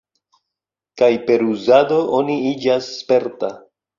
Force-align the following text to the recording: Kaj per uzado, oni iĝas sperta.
Kaj 1.01 1.09
per 1.27 1.43
uzado, 1.49 1.99
oni 2.21 2.39
iĝas 2.53 2.91
sperta. 2.97 3.55